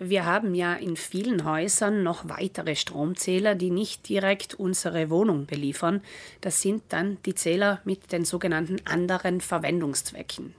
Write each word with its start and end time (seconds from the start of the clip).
Wir 0.00 0.24
haben 0.24 0.54
ja 0.54 0.74
in 0.74 0.96
vielen 0.96 1.44
Häusern 1.44 2.04
noch 2.04 2.28
weitere 2.28 2.76
Stromzähler, 2.76 3.56
die 3.56 3.70
nicht 3.70 4.08
direkt 4.08 4.54
unsere 4.54 5.10
Wohnung 5.10 5.46
beliefern. 5.46 6.02
Das 6.40 6.58
sind 6.58 6.84
dann 6.90 7.18
die 7.26 7.34
Zähler 7.34 7.80
mit 7.82 8.12
den 8.12 8.24
sogenannten 8.24 8.76
anderen 8.84 9.40
Verwendungszwecken. 9.40 10.54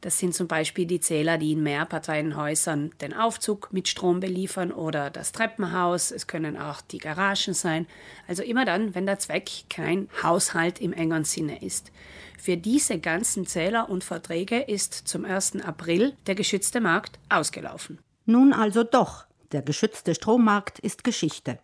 Das 0.00 0.18
sind 0.18 0.34
zum 0.34 0.46
Beispiel 0.46 0.86
die 0.86 1.00
Zähler, 1.00 1.36
die 1.36 1.52
in 1.52 1.62
Mehrparteienhäusern 1.64 2.92
den 3.02 3.12
Aufzug 3.12 3.68
mit 3.72 3.88
Strom 3.88 4.20
beliefern 4.20 4.72
oder 4.72 5.10
das 5.10 5.32
Treppenhaus. 5.32 6.10
Es 6.10 6.26
können 6.26 6.56
auch 6.56 6.80
die 6.80 6.98
Garagen 6.98 7.52
sein. 7.52 7.86
Also 8.26 8.42
immer 8.42 8.64
dann, 8.64 8.94
wenn 8.94 9.04
der 9.04 9.18
Zweck 9.18 9.50
kein 9.68 10.08
Haushalt 10.22 10.80
im 10.80 10.94
engeren 10.94 11.24
Sinne 11.24 11.62
ist. 11.62 11.92
Für 12.38 12.56
diese 12.56 12.98
ganzen 12.98 13.46
Zähler 13.46 13.90
und 13.90 14.02
Verträge 14.02 14.60
ist 14.60 14.94
zum 14.94 15.26
1. 15.26 15.56
April 15.56 16.14
der 16.26 16.36
geschützte 16.36 16.80
Markt 16.80 17.18
ausgelaufen. 17.28 17.98
Nun 18.30 18.52
also 18.52 18.84
doch, 18.84 19.24
der 19.52 19.62
geschützte 19.62 20.14
Strommarkt 20.14 20.80
ist 20.80 21.02
Geschichte. 21.02 21.58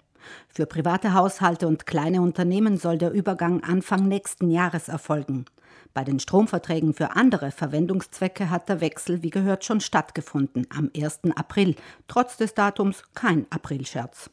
Für 0.49 0.65
private 0.65 1.13
Haushalte 1.13 1.69
und 1.69 1.85
kleine 1.85 2.23
Unternehmen 2.23 2.79
soll 2.79 2.97
der 2.97 3.11
Übergang 3.11 3.63
Anfang 3.63 4.09
nächsten 4.09 4.51
Jahres 4.51 4.89
erfolgen. 4.89 5.45
Bei 5.93 6.05
den 6.05 6.21
Stromverträgen 6.21 6.95
für 6.95 7.17
andere 7.17 7.51
Verwendungszwecke 7.51 8.49
hat 8.49 8.71
der 8.71 8.81
Wechsel, 8.81 9.23
wie 9.23 9.29
gehört, 9.29 9.67
schon 9.67 9.83
stattgefunden, 9.83 10.67
am 10.75 10.91
1. 10.97 11.21
April. 11.37 11.77
Trotz 12.09 12.39
des 12.39 12.55
Datums 12.55 13.03
kein 13.13 13.47
Aprilscherz. 13.51 14.31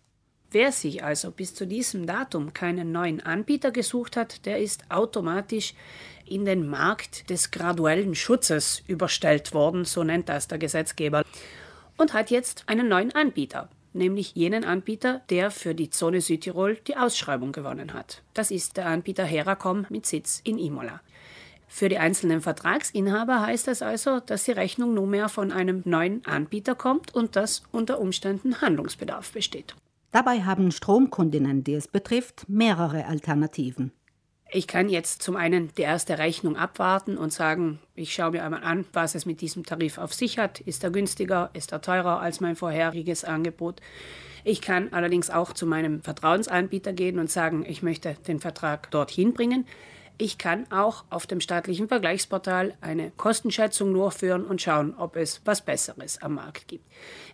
Wer 0.52 0.72
sich 0.72 1.04
also 1.04 1.32
bis 1.32 1.54
zu 1.54 1.68
diesem 1.68 2.06
Datum 2.06 2.54
keinen 2.54 2.94
neuen 2.94 3.20
Anbieter 3.20 3.72
gesucht 3.72 4.16
hat, 4.16 4.46
der 4.46 4.60
ist 4.60 4.90
automatisch 4.90 5.74
in 6.26 6.46
den 6.46 6.66
Markt 6.66 7.30
des 7.30 7.52
graduellen 7.52 8.16
Schutzes 8.16 8.84
überstellt 8.88 9.54
worden, 9.54 9.84
so 9.84 10.06
nennt 10.06 10.30
das 10.30 10.48
der 10.48 10.60
Gesetzgeber 10.60 11.26
und 12.02 12.14
hat 12.14 12.32
jetzt 12.32 12.64
einen 12.66 12.90
neuen 12.90 13.14
Anbieter, 13.14 13.70
nämlich 13.94 14.34
jenen 14.34 14.66
Anbieter, 14.66 15.22
der 15.30 15.52
für 15.52 15.76
die 15.76 15.92
Zone 15.92 16.20
Südtirol 16.20 16.80
die 16.88 16.98
Ausschreibung 16.98 17.52
gewonnen 17.52 17.94
hat. 17.94 18.24
Das 18.34 18.50
ist 18.50 18.76
der 18.78 18.88
Anbieter 18.88 19.24
Heracom 19.24 19.86
mit 19.90 20.08
Sitz 20.08 20.42
in 20.44 20.58
Imola. 20.58 21.02
Für 21.68 21.90
die 21.90 22.00
einzelnen 22.00 22.42
Vertragsinhaber 22.42 23.46
heißt 23.46 23.68
das 23.68 23.84
also, 23.84 24.20
dass 24.20 24.46
die 24.46 24.52
Rechnung 24.52 24.96
nunmehr 24.96 25.30
von 25.30 25.52
einem 25.52 25.84
neuen 25.86 26.26
Anbieter 26.26 26.74
kommt 26.74 27.14
und 27.14 27.36
dass 27.36 27.62
unter 27.72 28.02
Umständen 28.02 28.60
Handlungsbedarf 28.60 29.32
besteht. 29.32 29.76
Dabei 30.12 30.44
haben 30.44 30.72
Stromkundinnen, 30.72 31.64
die 31.64 31.76
es 31.76 31.88
betrifft, 31.88 32.50
mehrere 32.50 33.06
Alternativen. 33.06 33.94
Ich 34.54 34.68
kann 34.68 34.90
jetzt 34.90 35.22
zum 35.22 35.38
einen 35.38 35.74
die 35.76 35.84
erste 35.84 36.18
Rechnung 36.18 36.58
abwarten 36.58 37.18
und 37.18 37.32
sagen, 37.32 37.80
ich 37.96 38.14
schaue 38.14 38.32
mir 38.32 38.44
einmal 38.44 38.66
an, 38.66 38.84
was 38.92 39.16
es 39.16 39.26
mit 39.26 39.40
diesem 39.40 39.66
Tarif 39.66 39.98
auf 39.98 40.14
sich 40.14 40.38
hat. 40.38 40.60
Ist 40.60 40.84
er 40.84 40.92
günstiger? 40.92 41.50
Ist 41.54 41.72
er 41.72 41.82
teurer 41.82 42.20
als 42.20 42.42
mein 42.42 42.58
vorheriges 42.58 43.24
Angebot? 43.24 43.80
Ich 44.44 44.60
kann 44.60 44.92
allerdings 44.92 45.30
auch 45.30 45.54
zu 45.54 45.66
meinem 45.66 46.02
Vertrauensanbieter 46.02 46.92
gehen 46.92 47.18
und 47.18 47.32
sagen, 47.32 47.64
ich 47.66 47.82
möchte 47.82 48.16
den 48.28 48.42
Vertrag 48.42 48.92
dorthin 48.92 49.34
bringen. 49.34 49.66
Ich 50.18 50.38
kann 50.38 50.70
auch 50.70 51.06
auf 51.10 51.28
dem 51.28 51.40
staatlichen 51.40 51.88
Vergleichsportal 51.88 52.76
eine 52.82 53.12
Kostenschätzung 53.12 53.94
durchführen 53.94 54.44
und 54.44 54.62
schauen, 54.62 54.96
ob 54.98 55.16
es 55.16 55.42
was 55.46 55.62
Besseres 55.62 56.22
am 56.22 56.36
Markt 56.36 56.68
gibt. 56.68 56.86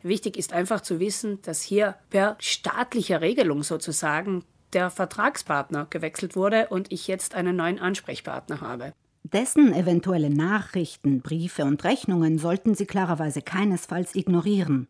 Wichtig 0.04 0.38
ist 0.38 0.54
einfach 0.54 0.82
zu 0.82 1.00
wissen, 1.00 1.42
dass 1.42 1.64
hier 1.64 1.96
per 2.12 2.38
staatlicher 2.40 3.22
Regelung 3.22 3.64
sozusagen 3.64 4.44
der 4.78 4.92
Vertragspartner 4.92 5.88
gewechselt 5.90 6.36
wurde 6.36 6.68
und 6.68 6.92
ich 6.92 7.08
jetzt 7.08 7.34
einen 7.34 7.56
neuen 7.56 7.80
Ansprechpartner 7.80 8.62
habe. 8.62 8.94
Dessen 9.24 9.74
eventuelle 9.74 10.30
Nachrichten, 10.30 11.22
Briefe 11.22 11.66
und 11.66 11.84
Rechnungen 11.84 12.38
sollten 12.38 12.76
Sie 12.76 12.86
klarerweise 12.86 13.42
keinesfalls 13.42 14.14
ignorieren. 14.14 14.88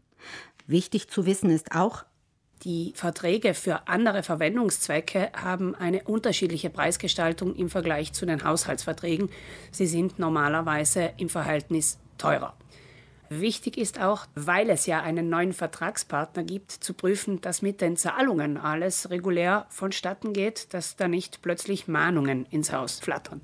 Wichtig 0.66 1.08
zu 1.10 1.26
wissen 1.26 1.50
ist 1.50 1.72
auch, 1.74 2.04
die 2.64 2.92
Verträge 2.96 3.54
für 3.54 3.88
andere 3.88 4.24
Verwendungszwecke 4.24 5.32
haben 5.34 5.74
eine 5.74 6.04
unterschiedliche 6.04 6.70
Preisgestaltung 6.70 7.56
im 7.56 7.70
Vergleich 7.70 8.12
zu 8.12 8.26
den 8.26 8.44
Haushaltsverträgen. 8.44 9.30
Sie 9.72 9.88
sind 9.88 10.20
normalerweise 10.20 11.14
im 11.16 11.30
Verhältnis 11.30 11.98
teurer. 12.17 12.58
Wichtig 13.30 13.77
ist 13.77 13.99
auch, 13.99 14.26
weil 14.36 14.70
es 14.70 14.86
ja 14.86 15.02
einen 15.02 15.30
neuen 15.30 15.54
Vertragspartner 15.54 16.43
gibt, 16.43 16.71
zu 16.71 16.93
prüfen, 16.93 17.42
dass 17.42 17.61
mit 17.61 17.82
den 17.82 17.98
Zahlungen 17.98 18.58
alles 18.58 19.10
regulär 19.10 19.65
vonstatten 19.70 20.33
geht, 20.33 20.73
dass 20.73 20.95
da 20.95 21.08
nicht 21.08 21.42
plötzlich 21.42 21.87
Mahnungen 21.87 22.45
ins 22.45 22.71
Haus 22.71 22.99
flattern. 22.99 23.42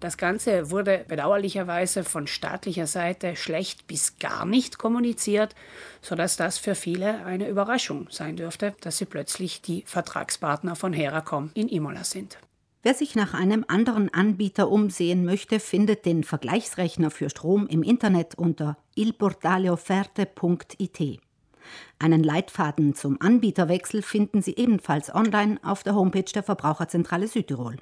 Das 0.00 0.16
Ganze 0.16 0.72
wurde 0.72 1.04
bedauerlicherweise 1.06 2.02
von 2.02 2.26
staatlicher 2.26 2.88
Seite 2.88 3.36
schlecht 3.36 3.86
bis 3.86 4.18
gar 4.18 4.44
nicht 4.44 4.78
kommuniziert, 4.78 5.54
sodass 6.00 6.36
das 6.36 6.58
für 6.58 6.74
viele 6.74 7.24
eine 7.24 7.48
Überraschung 7.48 8.08
sein 8.10 8.34
dürfte, 8.34 8.74
dass 8.80 8.98
sie 8.98 9.04
plötzlich 9.04 9.62
die 9.62 9.84
Vertragspartner 9.86 10.74
von 10.74 10.92
Heracom 10.92 11.52
in 11.54 11.68
Imola 11.68 12.02
sind. 12.02 12.38
Wer 12.84 12.94
sich 12.94 13.14
nach 13.14 13.32
einem 13.32 13.64
anderen 13.68 14.12
Anbieter 14.12 14.68
umsehen 14.68 15.24
möchte, 15.24 15.60
findet 15.60 16.04
den 16.04 16.24
Vergleichsrechner 16.24 17.12
für 17.12 17.30
Strom 17.30 17.68
im 17.68 17.84
Internet 17.84 18.36
unter 18.36 18.76
ilportaleofferte.it. 18.96 21.20
Einen 22.00 22.24
Leitfaden 22.24 22.96
zum 22.96 23.20
Anbieterwechsel 23.20 24.02
finden 24.02 24.42
Sie 24.42 24.56
ebenfalls 24.56 25.14
online 25.14 25.60
auf 25.62 25.84
der 25.84 25.94
Homepage 25.94 26.24
der 26.24 26.42
Verbraucherzentrale 26.42 27.28
Südtirol. 27.28 27.76